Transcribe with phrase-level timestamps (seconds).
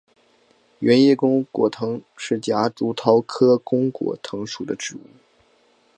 [0.79, 5.01] 圆叶弓果藤是夹竹桃科弓果藤属的植物。